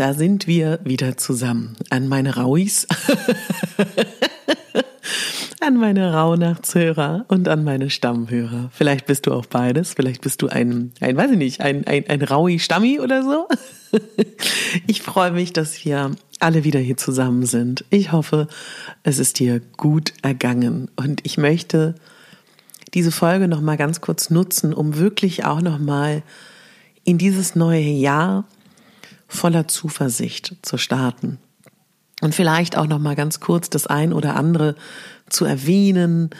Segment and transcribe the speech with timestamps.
[0.00, 1.76] Da sind wir wieder zusammen.
[1.90, 2.86] An meine Rauis,
[5.60, 8.70] an meine Rauhnachtshörer und an meine Stammhörer.
[8.72, 9.92] Vielleicht bist du auch beides.
[9.92, 13.46] Vielleicht bist du ein, ein weiß ich nicht, ein, ein, ein Raui-Stammi oder so.
[14.86, 17.84] Ich freue mich, dass wir alle wieder hier zusammen sind.
[17.90, 18.46] Ich hoffe,
[19.02, 20.88] es ist dir gut ergangen.
[20.94, 21.96] Und ich möchte
[22.94, 26.22] diese Folge noch mal ganz kurz nutzen, um wirklich auch noch mal
[27.02, 28.44] in dieses neue Jahr
[29.30, 31.38] voller Zuversicht zu starten.
[32.20, 34.74] Und vielleicht auch noch mal ganz kurz das ein oder andere
[35.30, 36.30] zu erwähnen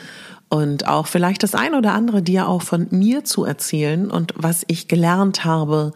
[0.49, 4.63] und auch vielleicht das ein oder andere dir auch von mir zu erzählen und was
[4.67, 5.93] ich gelernt habe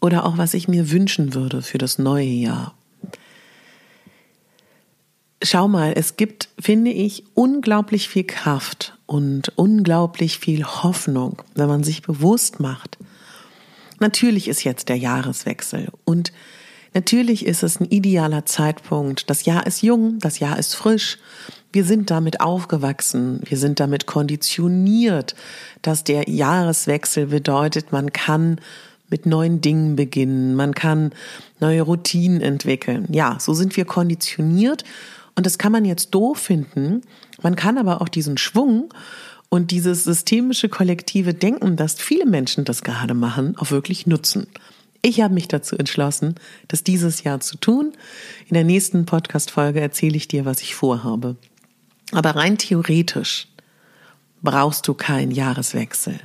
[0.00, 2.74] oder auch was ich mir wünschen würde für das neue Jahr.
[5.42, 11.82] Schau mal, es gibt, finde ich, unglaublich viel Kraft und unglaublich viel Hoffnung, wenn man
[11.82, 12.98] sich bewusst macht,
[14.00, 16.32] Natürlich ist jetzt der Jahreswechsel und
[16.94, 19.28] natürlich ist es ein idealer Zeitpunkt.
[19.28, 21.18] Das Jahr ist jung, das Jahr ist frisch.
[21.72, 25.34] Wir sind damit aufgewachsen, wir sind damit konditioniert,
[25.82, 28.60] dass der Jahreswechsel bedeutet, man kann
[29.10, 31.12] mit neuen Dingen beginnen, man kann
[31.60, 33.06] neue Routinen entwickeln.
[33.10, 34.84] Ja, so sind wir konditioniert
[35.34, 37.02] und das kann man jetzt doof finden.
[37.42, 38.92] Man kann aber auch diesen Schwung
[39.50, 44.46] und dieses systemische kollektive Denken, dass viele Menschen das gerade machen, auch wirklich nutzen.
[45.00, 46.34] Ich habe mich dazu entschlossen,
[46.66, 47.92] das dieses Jahr zu tun.
[48.48, 51.36] In der nächsten Podcast-Folge erzähle ich dir, was ich vorhabe.
[52.12, 53.48] Aber rein theoretisch
[54.42, 56.18] brauchst du keinen Jahreswechsel.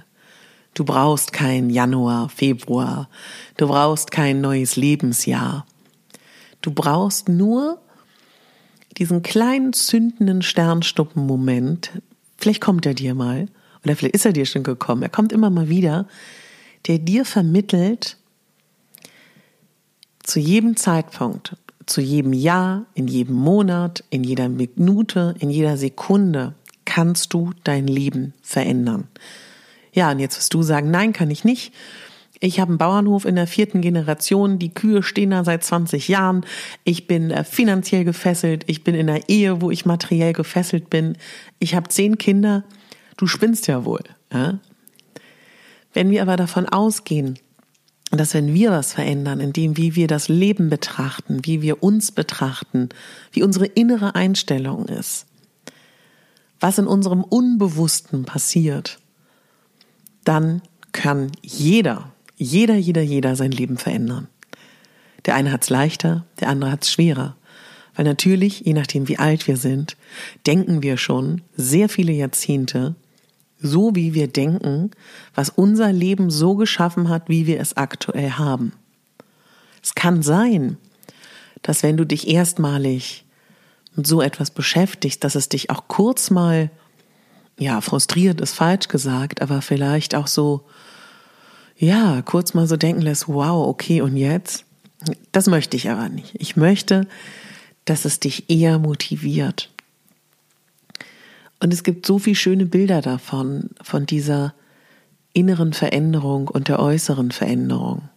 [0.73, 3.09] Du brauchst kein Januar, Februar.
[3.57, 5.67] Du brauchst kein neues Lebensjahr.
[6.61, 7.79] Du brauchst nur
[8.97, 11.91] diesen kleinen zündenden Sternstuppen-Moment,
[12.44, 13.48] Vielleicht kommt er dir mal
[13.86, 15.02] oder vielleicht ist er dir schon gekommen.
[15.02, 16.09] Er kommt immer mal wieder,
[16.88, 18.18] der dir vermittelt,
[20.24, 21.56] zu jedem Zeitpunkt,
[21.86, 26.53] zu jedem Jahr, in jedem Monat, in jeder Minute, in jeder Sekunde
[26.84, 29.08] kannst du dein Leben verändern.
[29.94, 31.72] Ja, und jetzt wirst du sagen, nein, kann ich nicht.
[32.46, 36.46] Ich habe einen Bauernhof in der vierten Generation, die Kühe stehen da seit 20 Jahren.
[36.84, 41.16] Ich bin äh, finanziell gefesselt, ich bin in einer Ehe, wo ich materiell gefesselt bin.
[41.59, 42.66] Ich habe zehn Kinder.
[43.16, 44.03] Du spinnst ja wohl.
[44.34, 44.59] Ja?
[45.94, 47.40] Wenn wir aber davon ausgehen,
[48.12, 52.90] dass wenn wir was verändern, indem wie wir das Leben betrachten, wie wir uns betrachten,
[53.32, 55.28] wie unsere innere Einstellung ist,
[56.59, 59.00] was in unserem Unbewussten passiert,
[60.26, 64.28] dann kann jeder jeder, jeder, jeder sein Leben verändern.
[65.26, 67.35] Der eine hat es leichter, der andere hat es schwerer.
[67.96, 69.97] Weil natürlich, je nachdem wie alt wir sind,
[70.47, 72.96] denken wir schon sehr viele Jahrzehnte,
[73.59, 74.91] so wie wir denken,
[75.35, 78.74] was unser Leben so geschaffen hat, wie wir es aktuell haben.
[79.82, 80.78] Es kann sein,
[81.62, 83.26] dass wenn du dich erstmalig
[83.96, 86.72] mit so etwas beschäftigst, dass es dich auch kurz mal,
[87.59, 90.66] ja, frustriert ist falsch gesagt, aber vielleicht auch so
[91.78, 94.66] ja, kurz mal so denken lässt, wow, okay, und jetzt?
[95.31, 96.35] Das möchte ich aber nicht.
[96.40, 97.08] Ich möchte,
[97.85, 99.70] dass es dich eher motiviert.
[101.59, 104.53] Und es gibt so viele schöne Bilder davon, von dieser
[105.34, 108.09] inneren Veränderung und der äußeren Veränderung.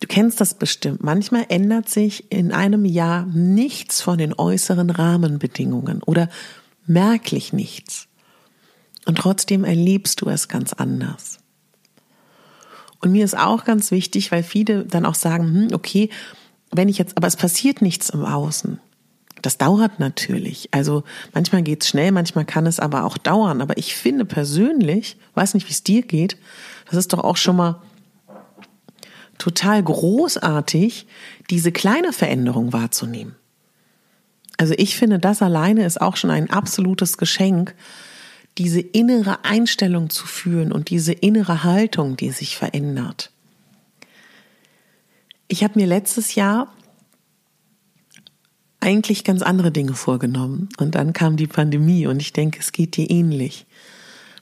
[0.00, 1.02] Du kennst das bestimmt.
[1.02, 6.28] Manchmal ändert sich in einem Jahr nichts von den äußeren Rahmenbedingungen oder
[6.86, 8.08] merklich nichts.
[9.04, 11.38] Und trotzdem erlebst du es ganz anders.
[13.00, 16.10] Und mir ist auch ganz wichtig, weil viele dann auch sagen, hm, okay,
[16.70, 18.78] wenn ich jetzt, aber es passiert nichts im Außen.
[19.42, 20.68] Das dauert natürlich.
[20.72, 21.02] Also
[21.32, 23.62] manchmal geht's schnell, manchmal kann es aber auch dauern.
[23.62, 26.36] Aber ich finde persönlich, weiß nicht, wie es dir geht,
[26.86, 27.80] das ist doch auch schon mal
[29.38, 31.06] total großartig,
[31.48, 33.34] diese kleine Veränderung wahrzunehmen.
[34.58, 37.74] Also ich finde, das alleine ist auch schon ein absolutes Geschenk,
[38.58, 43.30] diese innere Einstellung zu fühlen und diese innere Haltung, die sich verändert.
[45.48, 46.72] Ich habe mir letztes Jahr
[48.80, 52.96] eigentlich ganz andere Dinge vorgenommen und dann kam die Pandemie und ich denke, es geht
[52.96, 53.66] dir ähnlich.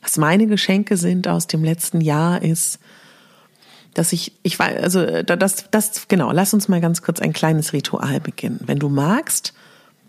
[0.00, 2.78] Was meine Geschenke sind aus dem letzten Jahr ist,
[3.94, 7.72] dass ich, ich weiß, also das, das, genau, lass uns mal ganz kurz ein kleines
[7.72, 8.60] Ritual beginnen.
[8.64, 9.54] Wenn du magst,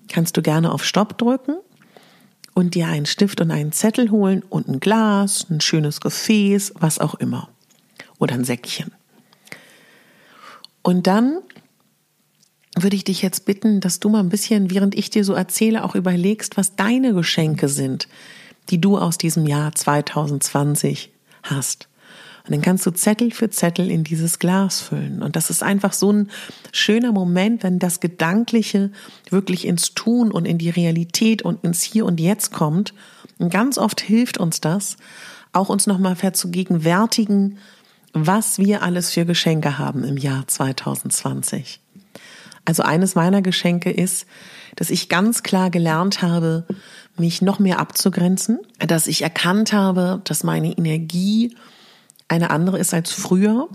[0.10, 1.56] kannst du gerne auf Stopp drücken
[2.60, 7.00] und dir einen Stift und einen Zettel holen und ein Glas, ein schönes Gefäß, was
[7.00, 7.50] auch immer.
[8.20, 8.92] Oder ein Säckchen.
[10.82, 11.40] Und dann
[12.78, 15.84] würde ich dich jetzt bitten, dass du mal ein bisschen, während ich dir so erzähle,
[15.84, 18.08] auch überlegst, was deine Geschenke sind,
[18.70, 21.12] die du aus diesem Jahr 2020
[21.44, 21.89] hast.
[22.46, 25.22] Und dann kannst du Zettel für Zettel in dieses Glas füllen.
[25.22, 26.30] Und das ist einfach so ein
[26.72, 28.92] schöner Moment, wenn das Gedankliche
[29.30, 32.94] wirklich ins Tun und in die Realität und ins Hier und Jetzt kommt.
[33.38, 34.98] Und ganz oft hilft uns das,
[35.54, 37.58] auch uns nochmal verzugegenwärtigen,
[38.14, 41.80] was wir alles für Geschenke haben im Jahr 2020.
[42.66, 44.26] Also eines meiner Geschenke ist,
[44.76, 46.66] dass ich ganz klar gelernt habe,
[47.18, 51.56] mich noch mehr abzugrenzen, dass ich erkannt habe, dass meine Energie
[52.30, 53.68] eine andere ist als früher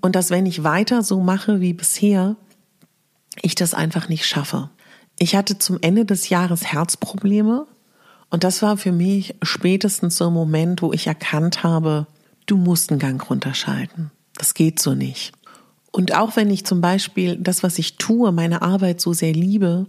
[0.00, 2.36] und dass wenn ich weiter so mache wie bisher,
[3.42, 4.70] ich das einfach nicht schaffe.
[5.18, 7.66] Ich hatte zum Ende des Jahres Herzprobleme
[8.30, 12.06] und das war für mich spätestens so ein Moment, wo ich erkannt habe,
[12.46, 14.10] du musst einen Gang runterschalten.
[14.36, 15.32] Das geht so nicht.
[15.92, 19.86] Und auch wenn ich zum Beispiel das, was ich tue, meine Arbeit so sehr liebe,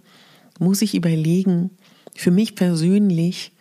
[0.59, 1.71] muss ich überlegen,
[2.13, 3.51] für mich persönlich,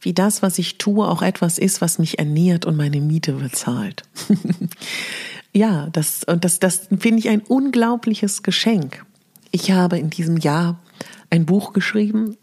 [0.00, 4.02] wie das, was ich tue, auch etwas ist, was mich ernährt und meine Miete bezahlt.
[5.52, 9.04] ja, das, und das, das finde ich ein unglaubliches Geschenk.
[9.50, 10.80] Ich habe in diesem Jahr
[11.28, 12.36] ein Buch geschrieben,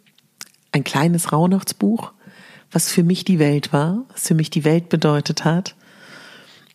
[0.72, 2.14] ein kleines Rauhnachtsbuch,
[2.72, 5.76] was für mich die Welt war, was für mich die Welt bedeutet hat.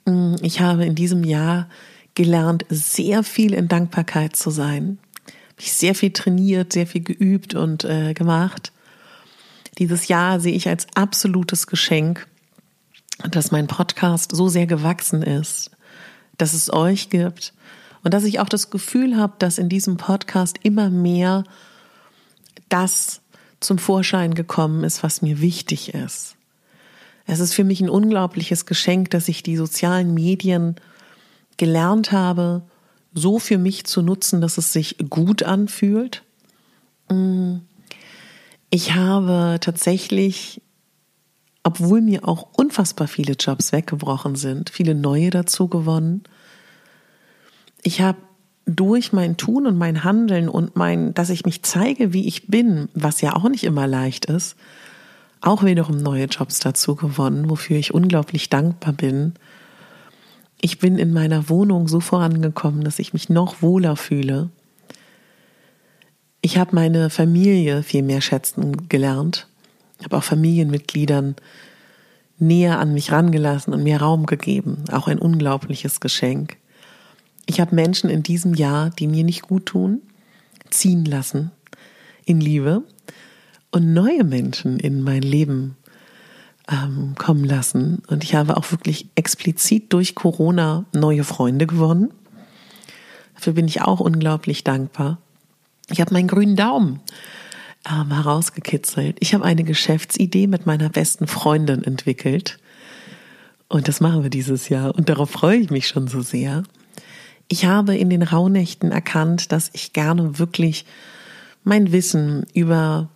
[0.05, 1.69] Mm, ich habe in diesem Jahr
[2.14, 4.99] gelernt, sehr viel in Dankbarkeit zu sein.
[5.58, 8.71] Ich sehr viel trainiert, sehr viel geübt und äh, gemacht.
[9.78, 12.26] Dieses Jahr sehe ich als absolutes Geschenk,
[13.30, 15.70] dass mein Podcast so sehr gewachsen ist,
[16.38, 17.54] dass es euch gibt
[18.04, 21.44] und dass ich auch das Gefühl habe, dass in diesem Podcast immer mehr
[22.69, 23.20] das
[23.60, 26.36] zum Vorschein gekommen ist, was mir wichtig ist.
[27.26, 30.76] Es ist für mich ein unglaubliches Geschenk, dass ich die sozialen Medien
[31.56, 32.62] gelernt habe,
[33.14, 36.22] so für mich zu nutzen, dass es sich gut anfühlt.
[37.08, 37.58] Mm.
[38.74, 40.62] Ich habe tatsächlich,
[41.62, 46.22] obwohl mir auch unfassbar viele Jobs weggebrochen sind, viele neue dazu gewonnen.
[47.82, 48.17] Ich habe
[48.64, 52.88] durch mein Tun und mein Handeln und mein, dass ich mich zeige, wie ich bin,
[52.94, 54.56] was ja auch nicht immer leicht ist,
[55.43, 59.34] auch wiederum neue Jobs dazu gewonnen, wofür ich unglaublich dankbar bin.
[60.62, 64.48] Ich bin in meiner Wohnung so vorangekommen, dass ich mich noch wohler fühle.
[66.44, 69.46] Ich habe meine Familie viel mehr schätzen gelernt,
[70.03, 71.37] habe auch Familienmitgliedern
[72.39, 76.56] näher an mich rangelassen und mir Raum gegeben, auch ein unglaubliches Geschenk.
[77.46, 80.03] Ich habe Menschen in diesem Jahr, die mir nicht gut tun,
[80.69, 81.53] ziehen lassen
[82.25, 82.82] in Liebe
[83.70, 85.77] und neue Menschen in mein Leben
[86.69, 88.03] ähm, kommen lassen.
[88.08, 92.13] Und ich habe auch wirklich explizit durch Corona neue Freunde gewonnen.
[93.37, 95.19] Dafür bin ich auch unglaublich dankbar.
[95.91, 97.01] Ich habe meinen grünen Daumen
[97.91, 99.17] ähm, herausgekitzelt.
[99.20, 102.58] Ich habe eine Geschäftsidee mit meiner besten Freundin entwickelt.
[103.69, 104.94] Und das machen wir dieses Jahr.
[104.94, 106.62] Und darauf freue ich mich schon so sehr.
[107.48, 110.84] Ich habe in den Rauhnächten erkannt, dass ich gerne wirklich
[111.65, 113.08] mein Wissen über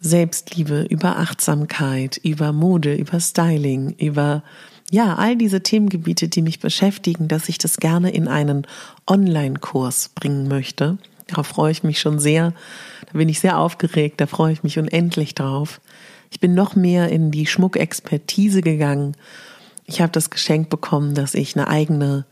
[0.00, 4.42] Selbstliebe, über Achtsamkeit, über Mode, über Styling, über
[4.90, 8.66] ja, all diese Themengebiete, die mich beschäftigen, dass ich das gerne in einen
[9.06, 10.98] Online-Kurs bringen möchte.
[11.28, 12.52] Darauf freue ich mich schon sehr.
[13.06, 15.80] Da bin ich sehr aufgeregt, da freue ich mich unendlich drauf.
[16.30, 19.16] Ich bin noch mehr in die Schmuckexpertise gegangen.
[19.86, 22.26] Ich habe das Geschenk bekommen, dass ich eine eigene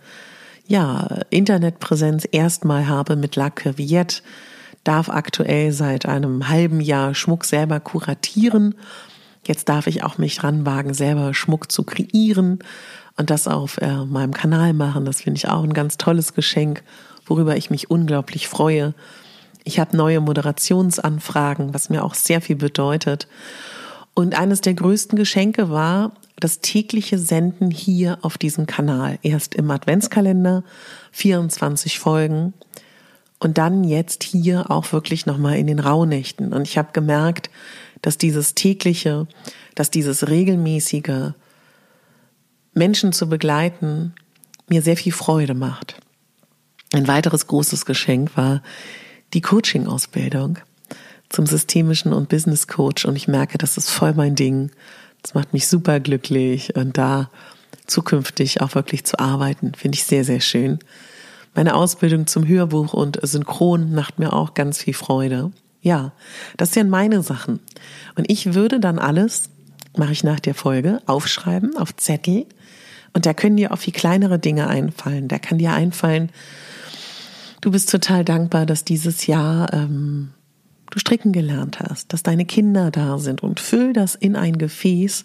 [0.67, 4.23] ja, Internetpräsenz erstmal habe mit La Curviette
[4.85, 8.75] darf aktuell seit einem halben Jahr Schmuck selber kuratieren
[9.47, 12.59] Jetzt darf ich auch mich ranwagen, selber Schmuck zu kreieren
[13.17, 15.05] und das auf äh, meinem Kanal machen.
[15.05, 16.83] Das finde ich auch ein ganz tolles Geschenk,
[17.27, 18.95] worüber ich mich unglaublich freue.
[19.65, 23.29] Ich habe neue Moderationsanfragen, was mir auch sehr viel bedeutet.
[24.15, 29.19] Und eines der größten Geschenke war das tägliche Senden hier auf diesem Kanal.
[29.23, 30.65] Erst im Adventskalender,
[31.13, 32.55] 24 Folgen
[33.39, 36.53] und dann jetzt hier auch wirklich nochmal in den Rauhnächten.
[36.53, 37.51] Und ich habe gemerkt,
[38.03, 39.27] dass dieses tägliche,
[39.75, 41.33] dass dieses regelmäßige
[42.73, 44.15] Menschen zu begleiten
[44.69, 45.97] mir sehr viel Freude macht.
[46.97, 48.63] Ein weiteres großes Geschenk war
[49.35, 50.59] die Coaching-Ausbildung
[51.29, 54.71] zum systemischen und Business Coach und ich merke, das ist voll mein Ding.
[55.21, 57.29] Das macht mich super glücklich und da
[57.87, 60.79] zukünftig auch wirklich zu arbeiten, finde ich sehr, sehr schön.
[61.55, 65.53] Meine Ausbildung zum Hörbuch und Synchron macht mir auch ganz viel Freude.
[65.83, 66.13] Ja,
[66.57, 67.61] das sind meine Sachen.
[68.15, 69.51] Und ich würde dann alles,
[69.99, 72.47] mache ich nach der Folge, aufschreiben auf Zettel.
[73.13, 75.29] Und da können dir auch viel kleinere Dinge einfallen.
[75.29, 76.31] Da kann dir einfallen,
[77.61, 80.31] du bist total dankbar, dass dieses Jahr ähm,
[80.91, 85.25] du stricken gelernt hast, dass deine Kinder da sind und füll das in ein Gefäß,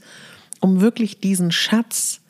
[0.59, 2.21] um wirklich diesen Schatz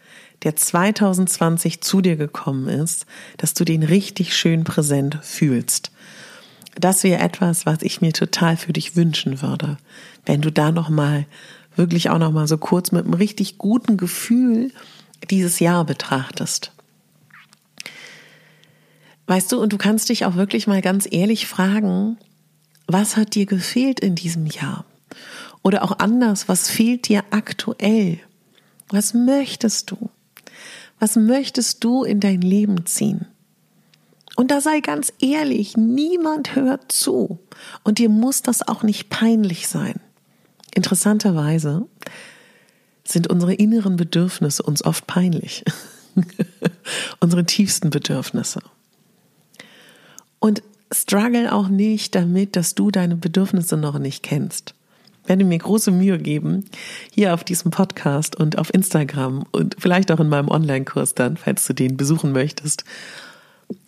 [0.43, 3.05] der 2020 zu dir gekommen ist,
[3.37, 5.91] dass du den richtig schön präsent fühlst.
[6.79, 9.77] Das wäre etwas, was ich mir total für dich wünschen würde,
[10.25, 11.25] wenn du da noch mal
[11.75, 14.71] wirklich auch noch mal so kurz mit einem richtig guten Gefühl
[15.29, 16.71] dieses Jahr betrachtest.
[19.31, 22.17] Weißt du, und du kannst dich auch wirklich mal ganz ehrlich fragen,
[22.85, 24.83] was hat dir gefehlt in diesem Jahr?
[25.63, 28.19] Oder auch anders, was fehlt dir aktuell?
[28.89, 30.09] Was möchtest du?
[30.99, 33.25] Was möchtest du in dein Leben ziehen?
[34.35, 37.39] Und da sei ganz ehrlich, niemand hört zu.
[37.85, 40.01] Und dir muss das auch nicht peinlich sein.
[40.75, 41.87] Interessanterweise
[43.05, 45.63] sind unsere inneren Bedürfnisse uns oft peinlich.
[47.21, 48.59] unsere tiefsten Bedürfnisse.
[50.41, 54.73] Und struggle auch nicht damit, dass du deine Bedürfnisse noch nicht kennst
[55.25, 56.65] werde mir große Mühe geben,
[57.11, 61.65] hier auf diesem Podcast und auf Instagram und vielleicht auch in meinem Online-Kurs dann, falls
[61.67, 62.83] du den besuchen möchtest,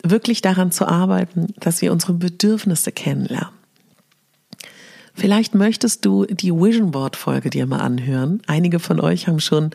[0.02, 3.50] wirklich daran zu arbeiten, dass wir unsere Bedürfnisse kennenlernen.
[5.16, 8.42] Vielleicht möchtest du die Vision Board Folge dir mal anhören.
[8.46, 9.70] Einige von euch haben schon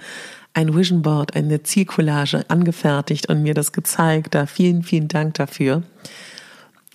[0.54, 4.36] ein Vision Board, eine Zielcollage angefertigt und mir das gezeigt.
[4.36, 5.84] Da vielen, vielen Dank dafür.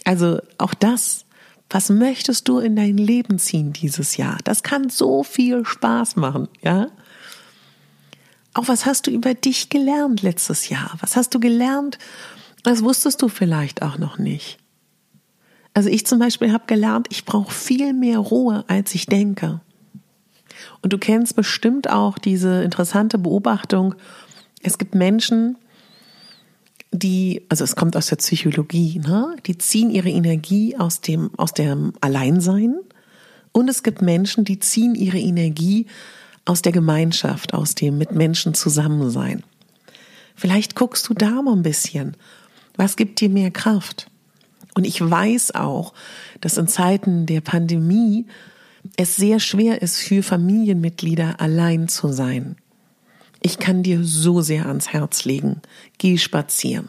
[0.04, 1.24] Also auch das
[1.70, 4.38] was möchtest du in dein Leben ziehen dieses Jahr?
[4.44, 6.88] Das kann so viel Spaß machen, ja?
[8.52, 10.92] Auch was hast du über dich gelernt letztes Jahr?
[11.00, 11.98] Was hast du gelernt?
[12.62, 14.58] Das wusstest du vielleicht auch noch nicht.
[15.72, 19.60] Also ich zum Beispiel habe gelernt, ich brauche viel mehr Ruhe, als ich denke.
[20.80, 23.96] Und du kennst bestimmt auch diese interessante Beobachtung.
[24.62, 25.56] Es gibt Menschen,
[26.98, 29.34] die, also es kommt aus der Psychologie, ne?
[29.46, 32.76] die ziehen ihre Energie aus dem, aus dem Alleinsein.
[33.52, 35.86] Und es gibt Menschen, die ziehen ihre Energie
[36.44, 39.42] aus der Gemeinschaft, aus dem mit Menschen zusammensein.
[40.36, 42.16] Vielleicht guckst du da mal ein bisschen.
[42.76, 44.08] Was gibt dir mehr Kraft?
[44.74, 45.94] Und ich weiß auch,
[46.40, 48.26] dass in Zeiten der Pandemie
[48.96, 52.56] es sehr schwer ist für Familienmitglieder allein zu sein.
[53.46, 55.60] Ich kann dir so sehr ans Herz legen.
[55.98, 56.88] Geh spazieren.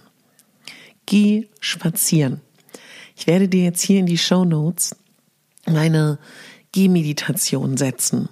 [1.05, 2.39] Geh spazieren.
[3.17, 4.95] Ich werde dir jetzt hier in die Show Notes
[5.65, 6.17] meine
[6.71, 8.29] Gehmeditation setzen.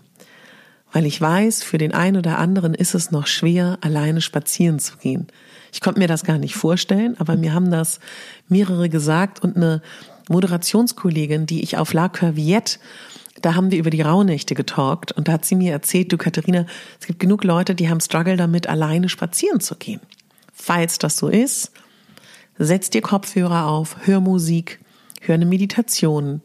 [0.93, 4.95] Weil ich weiß, für den einen oder anderen ist es noch schwer, alleine spazieren zu
[4.95, 5.27] gehen.
[5.73, 7.99] Ich konnte mir das gar nicht vorstellen, aber mir haben das
[8.47, 9.81] mehrere gesagt und eine
[10.29, 12.79] Moderationskollegin, die ich auf La Curviette
[13.41, 16.65] da haben wir über die Rauhnächte getalkt und da hat sie mir erzählt, du Katharina,
[16.99, 20.01] es gibt genug Leute, die haben Struggle damit, alleine spazieren zu gehen.
[20.53, 21.71] Falls das so ist,
[22.57, 24.79] setz dir Kopfhörer auf, hör Musik,
[25.21, 26.41] hör eine Meditation,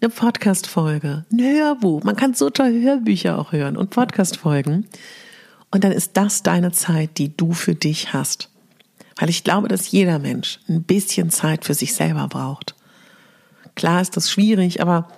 [0.00, 2.02] eine Podcast-Folge, ein Hörbuch.
[2.02, 4.86] Man kann so toll Hörbücher auch hören und Podcast-Folgen.
[5.70, 8.50] Und dann ist das deine Zeit, die du für dich hast.
[9.16, 12.74] Weil ich glaube, dass jeder Mensch ein bisschen Zeit für sich selber braucht.
[13.74, 15.08] Klar ist das schwierig, aber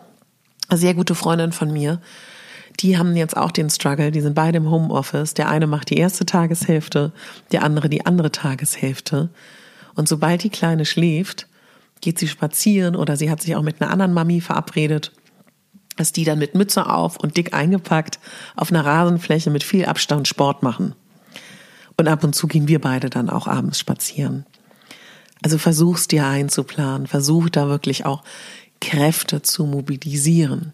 [0.77, 2.01] sehr gute Freundin von mir,
[2.81, 5.35] die haben jetzt auch den Struggle, die sind beide im Homeoffice.
[5.35, 7.13] Der eine macht die erste Tageshälfte,
[7.51, 9.31] der andere die andere Tageshälfte.
[9.95, 11.49] Und sobald die Kleine schläft,
[12.01, 15.13] geht sie spazieren oder sie hat sich auch mit einer anderen Mami verabredet,
[15.97, 18.21] dass die dann mit Mütze auf und dick eingepackt
[18.55, 20.95] auf einer Rasenfläche mit viel Abstand Sport machen.
[21.97, 24.47] Und ab und zu gehen wir beide dann auch abends spazieren.
[25.43, 28.23] Also versuch's dir einzuplanen, versuch da wirklich auch
[28.81, 30.73] Kräfte zu mobilisieren.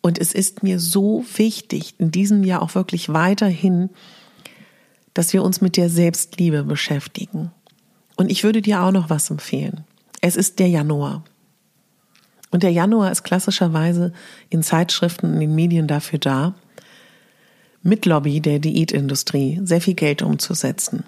[0.00, 3.90] Und es ist mir so wichtig, in diesem Jahr auch wirklich weiterhin,
[5.14, 7.52] dass wir uns mit der Selbstliebe beschäftigen.
[8.16, 9.84] Und ich würde dir auch noch was empfehlen.
[10.20, 11.24] Es ist der Januar.
[12.50, 14.12] Und der Januar ist klassischerweise
[14.50, 16.54] in Zeitschriften, in den Medien dafür da,
[17.82, 21.04] mit Lobby der Diätindustrie sehr viel Geld umzusetzen.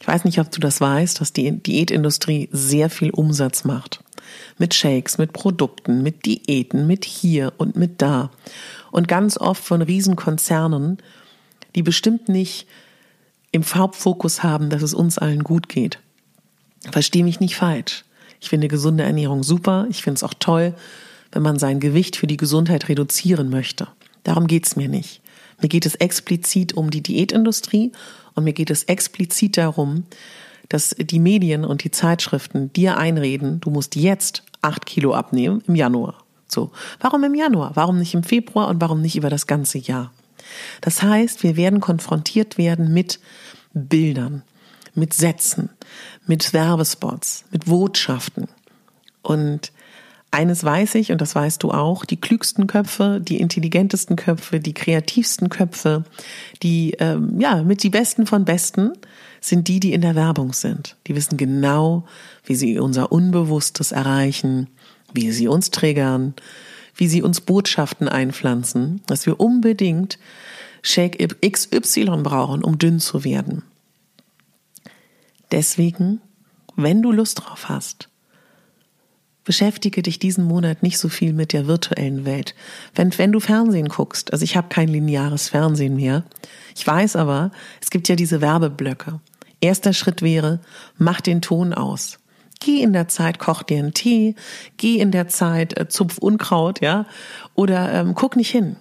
[0.00, 4.02] Ich weiß nicht, ob du das weißt, dass die Diätindustrie sehr viel Umsatz macht.
[4.58, 8.30] Mit Shakes, mit Produkten, mit Diäten, mit hier und mit da.
[8.90, 10.98] Und ganz oft von Riesenkonzernen,
[11.74, 12.66] die bestimmt nicht
[13.52, 15.98] im Hauptfokus haben, dass es uns allen gut geht.
[16.90, 18.04] Versteh mich nicht falsch.
[18.40, 19.86] Ich finde gesunde Ernährung super.
[19.90, 20.74] Ich finde es auch toll,
[21.32, 23.88] wenn man sein Gewicht für die Gesundheit reduzieren möchte.
[24.24, 25.20] Darum geht's mir nicht.
[25.60, 27.92] Mir geht es explizit um die Diätindustrie
[28.34, 30.04] und mir geht es explizit darum,
[30.68, 35.74] dass die Medien und die Zeitschriften dir einreden, du musst jetzt acht Kilo abnehmen im
[35.74, 36.14] Januar.
[36.48, 36.70] So.
[37.00, 37.72] Warum im Januar?
[37.74, 40.12] Warum nicht im Februar und warum nicht über das ganze Jahr?
[40.80, 43.20] Das heißt, wir werden konfrontiert werden mit
[43.74, 44.42] Bildern,
[44.94, 45.70] mit Sätzen,
[46.26, 48.48] mit Werbespots, mit Botschaften.
[49.22, 49.72] Und
[50.30, 54.74] eines weiß ich, und das weißt du auch, die klügsten Köpfe, die intelligentesten Köpfe, die
[54.74, 56.04] kreativsten Köpfe,
[56.62, 58.92] die, ähm, ja, mit die besten von besten,
[59.48, 60.96] sind die, die in der Werbung sind.
[61.06, 62.04] Die wissen genau,
[62.44, 64.68] wie sie unser Unbewusstes erreichen,
[65.12, 66.34] wie sie uns triggern,
[66.94, 70.18] wie sie uns Botschaften einpflanzen, dass wir unbedingt
[70.82, 73.62] Shake XY brauchen, um dünn zu werden.
[75.50, 76.20] Deswegen,
[76.74, 78.08] wenn du Lust drauf hast,
[79.44, 82.54] beschäftige dich diesen Monat nicht so viel mit der virtuellen Welt.
[82.94, 86.24] Wenn, wenn du Fernsehen guckst, also ich habe kein lineares Fernsehen mehr,
[86.74, 89.20] ich weiß aber, es gibt ja diese Werbeblöcke.
[89.60, 90.60] Erster Schritt wäre,
[90.98, 92.18] mach den Ton aus.
[92.60, 94.34] Geh in der Zeit, koch dir einen Tee,
[94.76, 97.06] geh in der Zeit, äh, zupf Unkraut, ja,
[97.54, 98.76] oder ähm, guck nicht hin.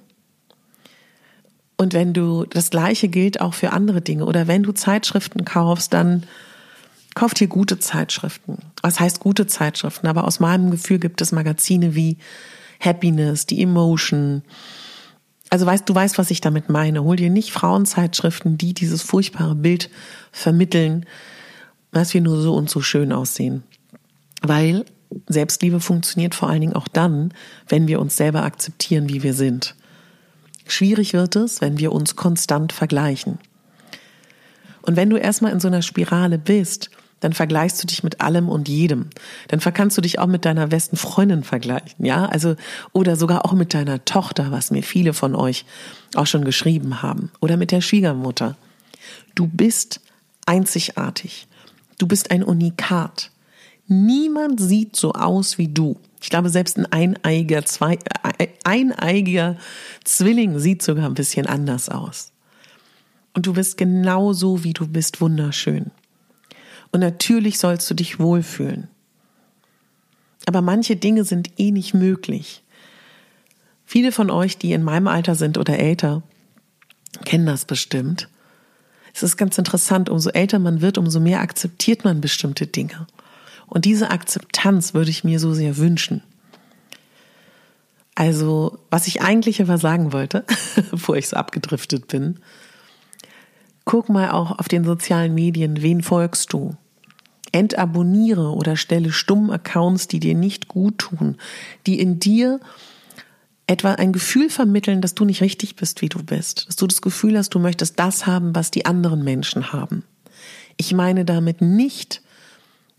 [1.77, 5.93] Und wenn du, das Gleiche gilt auch für andere Dinge, oder wenn du Zeitschriften kaufst,
[5.93, 6.25] dann
[7.15, 8.57] Kauft hier gute Zeitschriften.
[8.81, 10.05] Was heißt gute Zeitschriften?
[10.05, 12.17] Aber aus meinem Gefühl gibt es Magazine wie
[12.81, 14.43] Happiness, die Emotion.
[15.55, 17.01] Also weißt du weißt, was ich damit meine.
[17.05, 19.89] Hol dir nicht Frauenzeitschriften, die dieses furchtbare Bild
[20.33, 21.05] vermitteln,
[21.93, 23.63] dass wir nur so und so schön aussehen.
[24.41, 24.83] Weil
[25.27, 27.33] Selbstliebe funktioniert vor allen Dingen auch dann,
[27.69, 29.75] wenn wir uns selber akzeptieren, wie wir sind.
[30.67, 33.39] Schwierig wird es, wenn wir uns konstant vergleichen.
[34.81, 36.89] Und wenn du erstmal in so einer Spirale bist,
[37.25, 39.07] dann vergleichst du dich mit allem und jedem.
[39.47, 42.27] Dann kannst du dich auch mit deiner besten Freundin vergleichen, ja?
[42.27, 42.55] Also,
[42.93, 45.65] oder sogar auch mit deiner Tochter, was mir viele von euch
[46.13, 47.31] auch schon geschrieben haben.
[47.41, 48.55] Oder mit der Schwiegermutter.
[49.33, 50.01] Du bist
[50.45, 51.47] einzigartig.
[51.97, 53.31] Du bist ein Unikat.
[53.88, 55.99] Niemand sieht so aus wie du.
[56.21, 57.97] Ich glaube, selbst ein eineiger, zwei,
[58.38, 59.57] äh, eineiger
[60.03, 62.33] Zwilling sieht sogar ein bisschen anders aus.
[63.33, 65.89] Und du bist genauso, wie du bist, wunderschön.
[66.95, 68.88] Und natürlich sollst du dich wohlfühlen.
[70.45, 72.63] Aber manche Dinge sind eh nicht möglich.
[73.86, 76.23] Viele von euch, die in meinem Alter sind oder älter,
[77.25, 78.29] kennen das bestimmt.
[79.13, 83.08] Es ist ganz interessant, umso älter man wird, umso mehr akzeptiert man bestimmte Dinge.
[83.67, 86.23] Und diese Akzeptanz würde ich mir so sehr wünschen.
[88.15, 90.45] Also, was ich eigentlich aber sagen wollte,
[90.91, 92.39] bevor ich so abgedriftet bin,
[93.84, 96.77] guck mal auch auf den sozialen Medien, wen folgst du?
[97.55, 101.37] Entabonniere oder stelle stumm Accounts, die dir nicht gut tun,
[101.87, 102.59] die in dir
[103.65, 107.01] etwa ein Gefühl vermitteln, dass du nicht richtig bist, wie du bist, dass du das
[107.01, 110.03] Gefühl hast, du möchtest das haben, was die anderen Menschen haben.
[110.75, 112.21] Ich meine damit nicht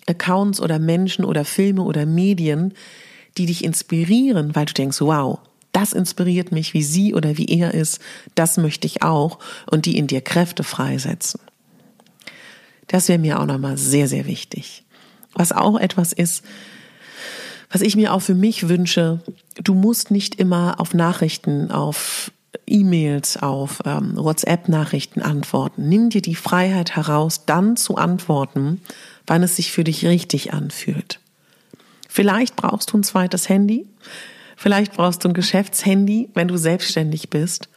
[0.07, 2.73] Accounts oder Menschen oder Filme oder Medien,
[3.37, 5.39] die dich inspirieren, weil du denkst, wow,
[5.73, 8.01] das inspiriert mich, wie sie oder wie er ist,
[8.35, 9.39] das möchte ich auch
[9.71, 11.41] und die in dir Kräfte freisetzen.
[12.87, 14.85] Das wäre mir auch nochmal sehr, sehr wichtig.
[15.35, 16.45] Was auch etwas ist,
[17.71, 19.21] was ich mir auch für mich wünsche,
[19.63, 22.31] du musst nicht immer auf Nachrichten, auf
[22.67, 25.89] E-Mails, auf ähm, WhatsApp-Nachrichten antworten.
[25.89, 28.81] Nimm dir die Freiheit heraus, dann zu antworten,
[29.27, 31.21] wann es sich für dich richtig anfühlt.
[32.09, 33.87] Vielleicht brauchst du ein zweites Handy,
[34.57, 37.69] vielleicht brauchst du ein Geschäftshandy, wenn du selbstständig bist.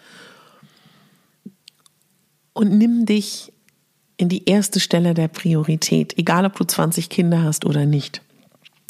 [2.53, 3.51] Und nimm dich
[4.19, 8.21] in die erste Stelle der Priorität, egal ob du 20 Kinder hast oder nicht.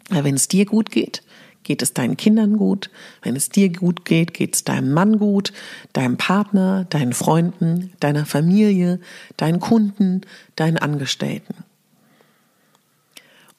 [0.10, 1.22] Weil wenn es dir gut geht,
[1.64, 2.90] geht es deinen Kindern gut.
[3.22, 5.54] Wenn es dir gut geht, geht es deinem Mann gut,
[5.94, 9.00] deinem Partner, deinen Freunden, deiner Familie,
[9.38, 10.22] deinen Kunden,
[10.56, 11.64] deinen Angestellten.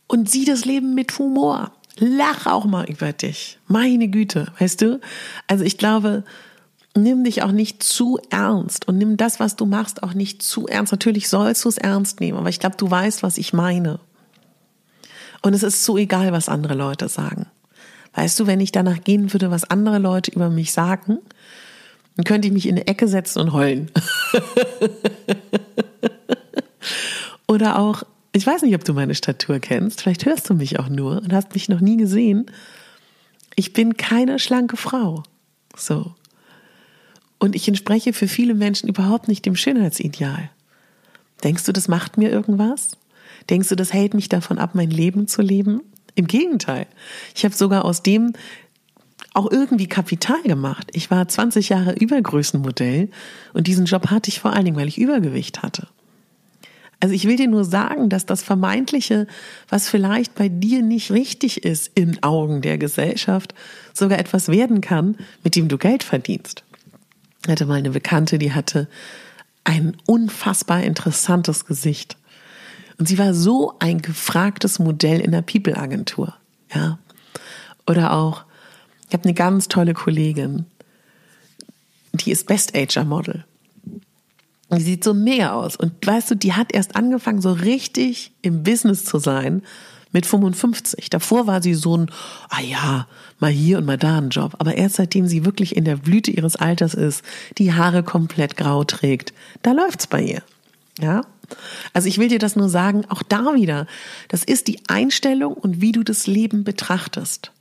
[0.08, 1.70] Und sieh das Leben mit Humor.
[1.98, 3.60] Lach auch mal über dich.
[3.68, 5.00] Meine Güte, weißt du?
[5.46, 6.24] Also ich glaube,
[6.96, 10.66] nimm dich auch nicht zu ernst und nimm das, was du machst, auch nicht zu
[10.66, 10.92] ernst.
[10.92, 14.00] Natürlich sollst du es ernst nehmen, aber ich glaube, du weißt, was ich meine.
[15.42, 17.46] Und es ist so egal, was andere Leute sagen.
[18.14, 21.18] Weißt du, wenn ich danach gehen würde, was andere Leute über mich sagen,
[22.16, 23.90] dann könnte ich mich in eine Ecke setzen und heulen.
[27.46, 30.88] Oder auch, ich weiß nicht, ob du meine Statur kennst, vielleicht hörst du mich auch
[30.88, 32.46] nur und hast mich noch nie gesehen.
[33.54, 35.22] Ich bin keine schlanke Frau.
[35.76, 36.14] So.
[37.40, 40.50] Und ich entspreche für viele Menschen überhaupt nicht dem Schönheitsideal.
[41.42, 42.92] Denkst du, das macht mir irgendwas?
[43.48, 45.80] Denkst du, das hält mich davon ab, mein Leben zu leben?
[46.14, 46.86] Im Gegenteil.
[47.34, 48.34] Ich habe sogar aus dem
[49.32, 50.90] auch irgendwie Kapital gemacht.
[50.92, 53.08] Ich war 20 Jahre Übergrößenmodell
[53.54, 55.88] und diesen Job hatte ich vor allen Dingen, weil ich Übergewicht hatte.
[56.98, 59.26] Also ich will dir nur sagen, dass das Vermeintliche,
[59.70, 63.54] was vielleicht bei dir nicht richtig ist in Augen der Gesellschaft,
[63.94, 66.64] sogar etwas werden kann, mit dem du Geld verdienst.
[67.48, 68.88] Hatte mal eine Bekannte, die hatte
[69.64, 72.16] ein unfassbar interessantes Gesicht.
[72.98, 76.34] Und sie war so ein gefragtes Modell in der People-Agentur.
[76.74, 76.98] Ja.
[77.86, 78.44] Oder auch,
[79.08, 80.66] ich habe eine ganz tolle Kollegin,
[82.12, 83.44] die ist Best-Ager-Model.
[84.72, 85.76] Die sieht so mega aus.
[85.76, 89.62] Und weißt du, die hat erst angefangen, so richtig im Business zu sein
[90.12, 91.10] mit 55.
[91.10, 92.10] Davor war sie so ein,
[92.48, 93.06] ah ja,
[93.38, 94.54] mal hier und mal da ein Job.
[94.58, 97.24] Aber erst seitdem sie wirklich in der Blüte ihres Alters ist,
[97.58, 100.42] die Haare komplett grau trägt, da läuft's bei ihr.
[101.00, 101.22] Ja?
[101.92, 103.86] Also ich will dir das nur sagen, auch da wieder,
[104.28, 107.52] das ist die Einstellung und wie du das Leben betrachtest.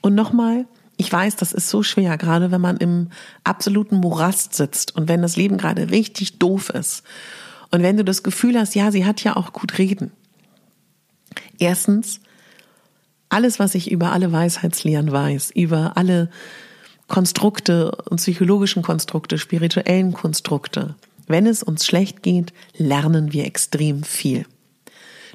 [0.00, 3.10] Und nochmal, ich weiß, das ist so schwer, gerade wenn man im
[3.44, 7.02] absoluten Morast sitzt und wenn das Leben gerade richtig doof ist.
[7.70, 10.12] Und wenn du das Gefühl hast, ja, sie hat ja auch gut reden.
[11.58, 12.20] Erstens,
[13.28, 16.30] alles, was ich über alle Weisheitslehren weiß, über alle
[17.08, 20.94] Konstrukte und psychologischen Konstrukte, spirituellen Konstrukte,
[21.26, 24.46] wenn es uns schlecht geht, lernen wir extrem viel.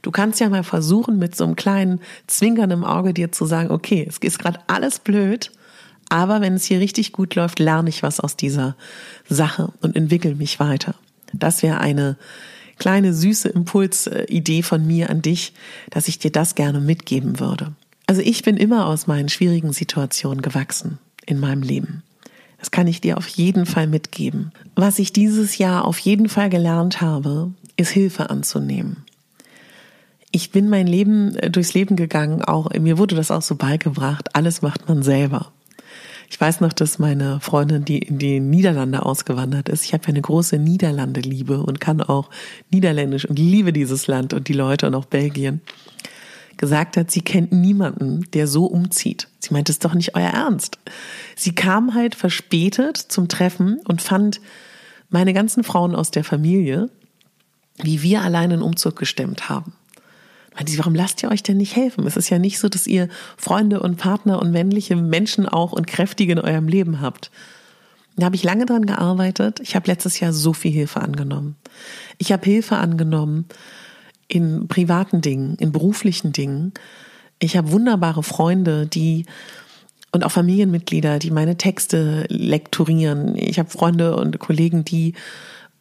[0.01, 3.71] Du kannst ja mal versuchen, mit so einem kleinen Zwinkern im Auge dir zu sagen,
[3.71, 5.51] okay, es ist gerade alles blöd,
[6.09, 8.75] aber wenn es hier richtig gut läuft, lerne ich was aus dieser
[9.29, 10.95] Sache und entwickle mich weiter.
[11.31, 12.17] Das wäre eine
[12.77, 15.53] kleine süße Impulsidee von mir an dich,
[15.89, 17.73] dass ich dir das gerne mitgeben würde.
[18.05, 22.03] Also ich bin immer aus meinen schwierigen Situationen gewachsen in meinem Leben.
[22.59, 24.51] Das kann ich dir auf jeden Fall mitgeben.
[24.75, 29.03] Was ich dieses Jahr auf jeden Fall gelernt habe, ist Hilfe anzunehmen.
[30.31, 34.35] Ich bin mein Leben äh, durchs Leben gegangen, auch mir wurde das auch so beigebracht,
[34.35, 35.51] alles macht man selber.
[36.33, 40.19] Ich weiß noch, dass meine Freundin, die in die Niederlande ausgewandert ist, ich habe eine
[40.19, 42.31] große Niederlande-Liebe und kann auch
[42.71, 45.61] Niederländisch und liebe dieses Land und die Leute und auch Belgien
[46.57, 49.27] gesagt hat, sie kennt niemanden, der so umzieht.
[49.37, 50.79] Sie meint, es ist doch nicht euer Ernst.
[51.35, 54.41] Sie kam halt verspätet zum Treffen und fand
[55.11, 56.89] meine ganzen Frauen aus der Familie,
[57.77, 59.73] wie wir allein einen Umzug gestemmt haben.
[60.55, 62.05] Meinte sie, warum lasst ihr euch denn nicht helfen?
[62.05, 65.87] Es ist ja nicht so, dass ihr Freunde und Partner und männliche Menschen auch und
[65.87, 67.31] kräftige in eurem Leben habt.
[68.15, 69.59] Da habe ich lange dran gearbeitet.
[69.61, 71.55] Ich habe letztes Jahr so viel Hilfe angenommen.
[72.19, 73.45] Ich habe Hilfe angenommen,
[74.27, 76.73] in privaten Dingen, in beruflichen Dingen.
[77.39, 79.25] Ich habe wunderbare Freunde, die
[80.11, 83.35] und auch Familienmitglieder, die meine Texte lektorieren.
[83.35, 85.13] Ich habe Freunde und Kollegen, die,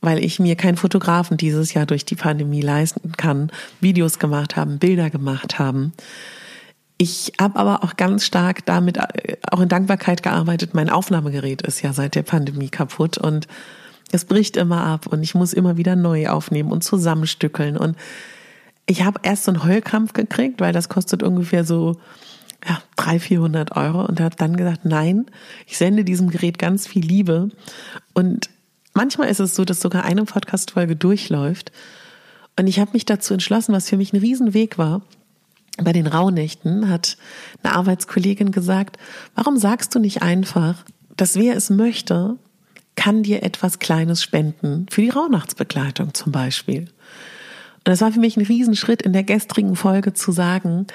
[0.02, 4.78] weil ich mir keinen Fotografen dieses Jahr durch die Pandemie leisten kann, Videos gemacht haben,
[4.78, 5.92] Bilder gemacht haben.
[6.98, 8.98] Ich habe aber auch ganz stark damit
[9.50, 10.74] auch in Dankbarkeit gearbeitet.
[10.74, 13.46] Mein Aufnahmegerät ist ja seit der Pandemie kaputt und
[14.10, 17.96] es bricht immer ab und ich muss immer wieder neu aufnehmen und zusammenstückeln und
[18.86, 21.96] ich habe erst so einen Heulkrampf gekriegt, weil das kostet ungefähr so
[22.66, 25.26] ja, 300, 400 Euro und habe dann gesagt, nein,
[25.66, 27.50] ich sende diesem Gerät ganz viel Liebe.
[28.12, 28.50] Und
[28.94, 31.72] manchmal ist es so, dass sogar eine Podcast-Folge durchläuft.
[32.58, 35.02] Und ich habe mich dazu entschlossen, was für mich ein Riesenweg war.
[35.78, 37.16] Bei den Rauhnächten hat
[37.62, 38.98] eine Arbeitskollegin gesagt,
[39.34, 40.84] warum sagst du nicht einfach,
[41.16, 42.36] dass wer es möchte,
[42.94, 46.80] kann dir etwas Kleines spenden, für die Rauhnachtsbegleitung zum Beispiel.
[46.80, 50.86] Und das war für mich ein Riesenschritt in der gestrigen Folge zu sagen,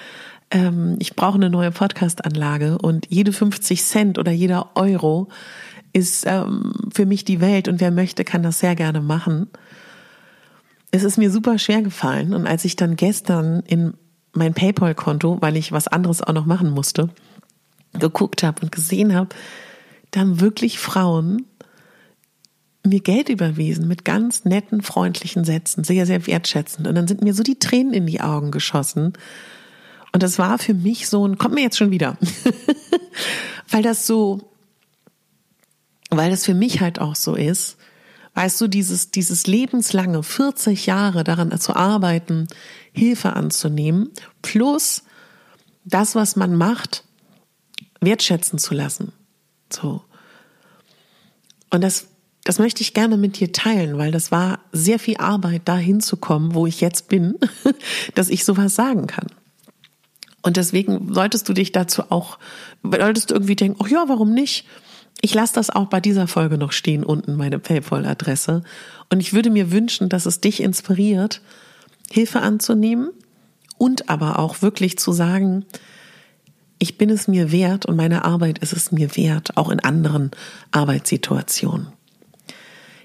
[0.52, 5.28] ähm, ich brauche eine neue Podcast-Anlage und jede 50 Cent oder jeder Euro
[5.98, 9.50] ist ähm, für mich die Welt und wer möchte, kann das sehr gerne machen.
[10.92, 13.96] Es ist mir super schwer gefallen und als ich dann gestern in
[14.32, 17.10] mein PayPal-Konto, weil ich was anderes auch noch machen musste,
[17.94, 19.30] geguckt habe und gesehen habe,
[20.12, 21.46] da haben wirklich Frauen
[22.86, 26.88] mir Geld überwiesen mit ganz netten, freundlichen Sätzen, sehr, sehr wertschätzend.
[26.88, 29.14] Und dann sind mir so die Tränen in die Augen geschossen.
[30.14, 32.18] Und das war für mich so ein, kommt mir jetzt schon wieder,
[33.70, 34.52] weil das so,
[36.10, 37.78] weil das für mich halt auch so ist,
[38.34, 42.48] weißt du, dieses, dieses lebenslange 40 Jahre daran zu arbeiten,
[42.92, 45.04] Hilfe anzunehmen, plus
[45.84, 47.04] das, was man macht,
[48.00, 49.12] wertschätzen zu lassen.
[49.72, 50.04] So.
[51.72, 52.08] Und das,
[52.44, 56.54] das möchte ich gerne mit dir teilen, weil das war sehr viel Arbeit, da hinzukommen,
[56.54, 57.38] wo ich jetzt bin,
[58.16, 59.28] dass ich sowas sagen kann.
[60.44, 62.38] Und deswegen solltest du dich dazu auch,
[62.84, 64.66] solltest du irgendwie denken, ach ja, warum nicht?
[65.22, 68.64] Ich lasse das auch bei dieser Folge noch stehen, unten meine PayPal-Adresse.
[69.10, 71.42] Und ich würde mir wünschen, dass es dich inspiriert,
[72.12, 73.10] Hilfe anzunehmen
[73.78, 75.66] und aber auch wirklich zu sagen,
[76.80, 80.32] ich bin es mir wert und meine Arbeit ist es mir wert, auch in anderen
[80.72, 81.88] Arbeitssituationen.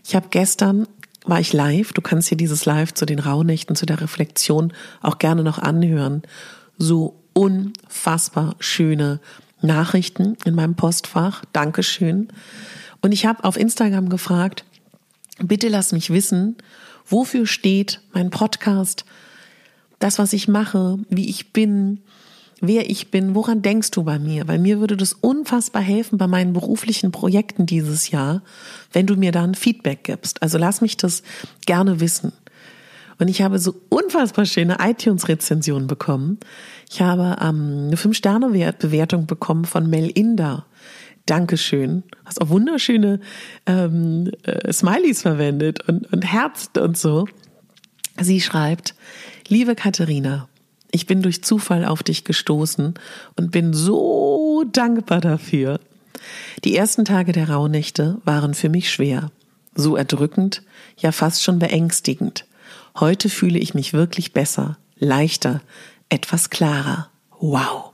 [0.05, 0.87] Ich habe gestern
[1.25, 5.19] war ich live, du kannst hier dieses Live zu den Rauhnächten, zu der Reflexion auch
[5.19, 6.23] gerne noch anhören.
[6.79, 9.21] So unfassbar schöne
[9.63, 11.45] Nachrichten in meinem Postfach.
[11.53, 12.29] Dankeschön.
[13.01, 14.65] Und ich habe auf Instagram gefragt,
[15.39, 16.57] bitte lass mich wissen,
[17.07, 19.05] wofür steht mein Podcast,
[19.99, 22.01] das, was ich mache, wie ich bin,
[22.61, 24.49] wer ich bin, woran denkst du bei mir?
[24.49, 28.43] Weil mir würde das unfassbar helfen bei meinen beruflichen Projekten dieses Jahr,
[28.93, 30.43] wenn du mir da ein Feedback gibst.
[30.43, 31.23] Also lass mich das
[31.67, 32.33] gerne wissen.
[33.23, 36.41] Und ich habe so unfassbar schöne iTunes-Rezensionen bekommen.
[36.91, 40.67] Ich habe ähm, eine Fünf-Sterne-Bewertung bekommen von Mel Inder.
[41.27, 42.03] Dankeschön.
[42.25, 43.21] Hast auch wunderschöne
[43.67, 47.29] ähm, äh, Smileys verwendet und, und herzt und so.
[48.21, 48.97] Sie schreibt,
[49.47, 50.49] liebe Katharina,
[50.91, 52.95] ich bin durch Zufall auf dich gestoßen
[53.37, 55.79] und bin so dankbar dafür.
[56.65, 59.31] Die ersten Tage der Rauhnächte waren für mich schwer,
[59.77, 60.65] so erdrückend,
[60.97, 62.47] ja fast schon beängstigend.
[62.99, 65.63] Heute fühle ich mich wirklich besser, leichter,
[66.09, 67.09] etwas klarer.
[67.41, 67.93] Wow.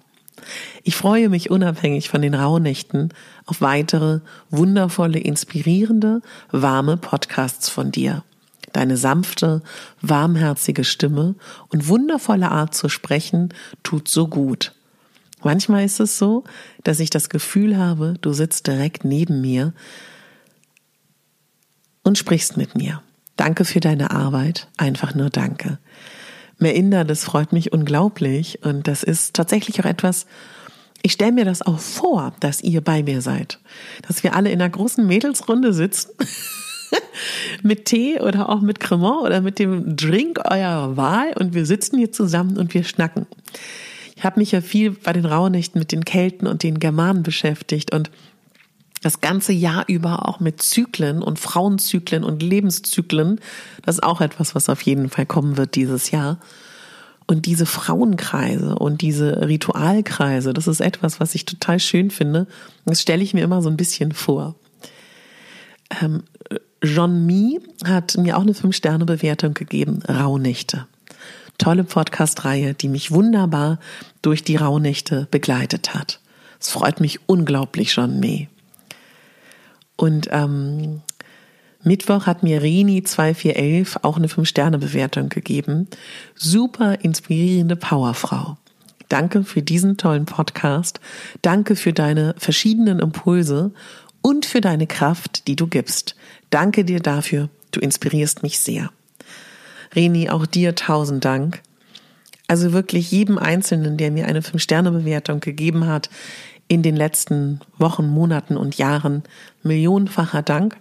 [0.82, 3.12] Ich freue mich unabhängig von den Rauhnächten
[3.46, 8.24] auf weitere wundervolle, inspirierende, warme Podcasts von dir.
[8.72, 9.62] Deine sanfte,
[10.00, 11.34] warmherzige Stimme
[11.68, 14.72] und wundervolle Art zu sprechen tut so gut.
[15.42, 16.44] Manchmal ist es so,
[16.84, 19.72] dass ich das Gefühl habe, du sitzt direkt neben mir
[22.02, 23.02] und sprichst mit mir.
[23.38, 25.79] Danke für deine Arbeit, einfach nur danke.
[26.59, 28.64] Merinda, das freut mich unglaublich.
[28.64, 30.27] Und das ist tatsächlich auch etwas,
[31.03, 33.61] ich stelle mir das auch vor, dass ihr bei mir seid,
[34.09, 36.11] dass wir alle in einer großen Mädelsrunde sitzen.
[37.62, 41.33] Mit Tee oder auch mit Cremant oder mit dem Drink eurer Wahl.
[41.38, 43.27] Und wir sitzen hier zusammen und wir schnacken.
[44.16, 47.92] Ich habe mich ja viel bei den Rauhnächten mit den Kelten und den Germanen beschäftigt.
[47.92, 48.11] Und
[49.02, 53.40] das ganze Jahr über auch mit Zyklen und Frauenzyklen und Lebenszyklen.
[53.82, 56.38] Das ist auch etwas, was auf jeden Fall kommen wird dieses Jahr.
[57.26, 62.46] Und diese Frauenkreise und diese Ritualkreise, das ist etwas, was ich total schön finde.
[62.87, 64.54] Das stelle ich mir immer so ein bisschen vor.
[66.00, 66.22] Ähm,
[66.82, 70.00] John Mee hat mir auch eine Fünf-Sterne-Bewertung gegeben.
[70.08, 70.87] Rauhnächte.
[71.58, 73.78] Tolle Podcast-Reihe, die mich wunderbar
[74.22, 76.20] durch die Rauhnächte begleitet hat.
[76.61, 78.48] Es freut mich unglaublich, John Mee.
[79.98, 81.02] Und ähm,
[81.82, 85.88] Mittwoch hat mir Rini 2411 auch eine Fünf-Sterne-Bewertung gegeben.
[86.37, 88.56] Super inspirierende Powerfrau.
[89.08, 91.00] Danke für diesen tollen Podcast.
[91.42, 93.72] Danke für deine verschiedenen Impulse
[94.22, 96.14] und für deine Kraft, die du gibst.
[96.50, 97.48] Danke dir dafür.
[97.72, 98.90] Du inspirierst mich sehr.
[99.96, 101.62] Reni, auch dir tausend Dank.
[102.46, 106.08] Also wirklich jedem Einzelnen, der mir eine Fünf-Sterne-Bewertung gegeben hat
[106.68, 109.22] in den letzten Wochen, Monaten und Jahren,
[109.62, 110.76] millionenfacher Dank.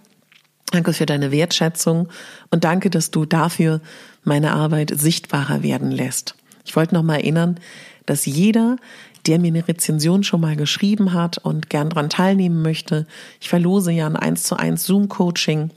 [0.70, 2.08] Danke für deine Wertschätzung
[2.50, 3.80] und danke, dass du dafür
[4.22, 6.34] meine Arbeit sichtbarer werden lässt.
[6.64, 7.58] Ich wollte noch mal erinnern,
[8.04, 8.76] dass jeder,
[9.26, 13.06] der mir eine Rezension schon mal geschrieben hat und gern daran teilnehmen möchte.
[13.40, 15.70] Ich verlose ja ein 1 zu 1 Zoom-Coaching.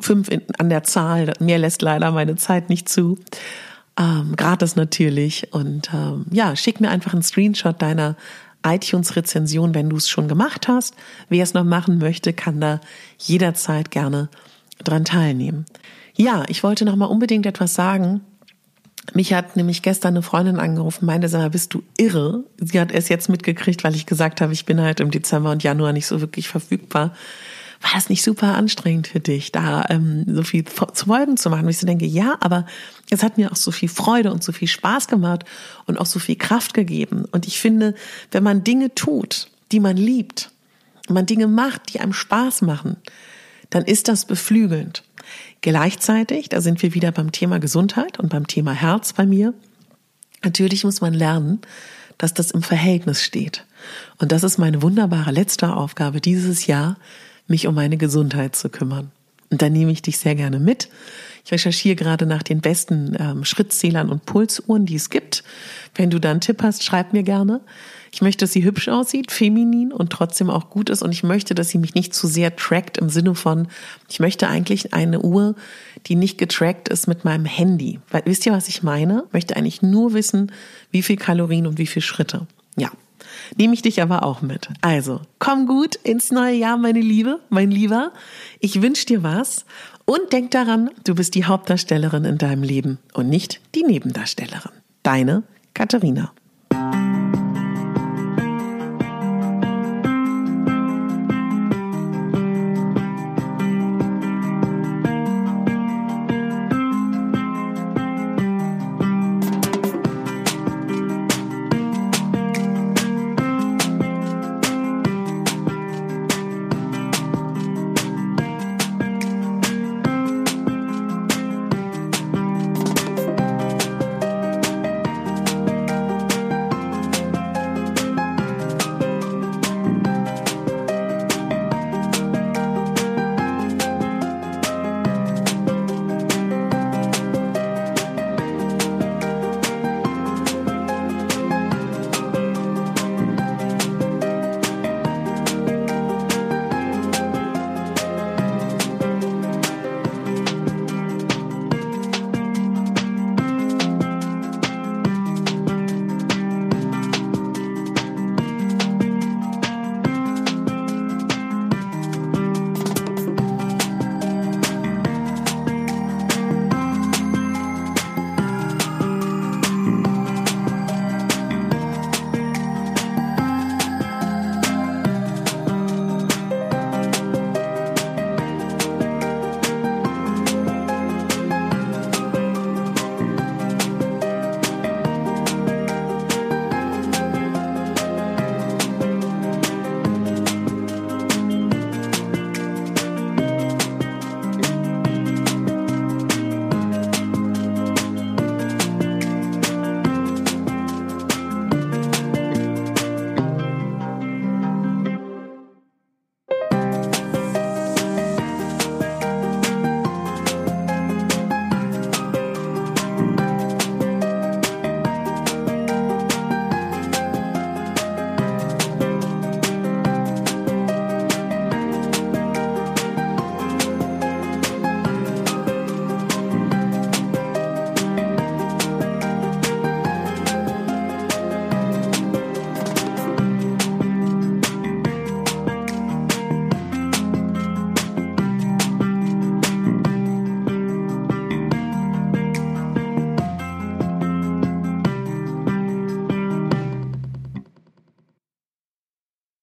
[0.00, 1.32] Fünf in, an der Zahl.
[1.40, 3.18] Mehr lässt leider meine Zeit nicht zu.
[3.96, 5.52] Ähm, gratis natürlich.
[5.52, 8.16] Und ähm, ja, schick mir einfach einen Screenshot deiner
[8.64, 10.94] iTunes-Rezension, wenn du es schon gemacht hast.
[11.28, 12.80] Wer es noch machen möchte, kann da
[13.18, 14.28] jederzeit gerne
[14.82, 15.66] dran teilnehmen.
[16.16, 18.22] Ja, ich wollte noch mal unbedingt etwas sagen
[19.12, 22.44] mich hat nämlich gestern eine Freundin angerufen, meinte, sag mal, bist du irre?
[22.56, 25.62] Sie hat es jetzt mitgekriegt, weil ich gesagt habe, ich bin halt im Dezember und
[25.62, 27.14] Januar nicht so wirklich verfügbar.
[27.84, 31.64] War das nicht super anstrengend für dich, da ähm, so viel zu Folgen zu machen?
[31.64, 32.66] Und ich so denke, ja, aber
[33.10, 35.44] es hat mir auch so viel Freude und so viel Spaß gemacht
[35.86, 37.26] und auch so viel Kraft gegeben.
[37.30, 37.94] Und ich finde,
[38.32, 40.50] wenn man Dinge tut, die man liebt,
[41.06, 42.96] und man Dinge macht, die einem Spaß machen,
[43.68, 45.04] dann ist das beflügelnd.
[45.60, 49.52] Gleichzeitig, da sind wir wieder beim Thema Gesundheit und beim Thema Herz bei mir,
[50.44, 51.60] Natürlich muss man lernen,
[52.18, 53.64] dass das im Verhältnis steht.
[54.18, 56.96] Und das ist meine wunderbare letzte Aufgabe dieses Jahr,
[57.46, 59.10] mich um meine Gesundheit zu kümmern.
[59.50, 60.88] Und da nehme ich dich sehr gerne mit.
[61.44, 65.44] Ich recherchiere gerade nach den besten ähm, Schrittzählern und Pulsuhren, die es gibt.
[65.94, 67.60] Wenn du da einen Tipp hast, schreib mir gerne.
[68.10, 71.02] Ich möchte, dass sie hübsch aussieht, feminin und trotzdem auch gut ist.
[71.02, 73.68] Und ich möchte, dass sie mich nicht zu sehr trackt im Sinne von,
[74.08, 75.54] ich möchte eigentlich eine Uhr,
[76.06, 78.00] die nicht getrackt ist mit meinem Handy.
[78.10, 79.24] Weil, wisst ihr, was ich meine?
[79.26, 80.50] Ich möchte eigentlich nur wissen,
[80.90, 82.46] wie viel Kalorien und wie viel Schritte.
[82.76, 82.90] Ja.
[83.56, 84.68] Nehme ich dich aber auch mit.
[84.80, 88.12] Also, komm gut ins neue Jahr, meine Liebe, mein Lieber.
[88.60, 89.64] Ich wünsche dir was
[90.04, 94.72] und denk daran, du bist die Hauptdarstellerin in deinem Leben und nicht die Nebendarstellerin.
[95.02, 95.42] Deine
[95.74, 96.32] Katharina.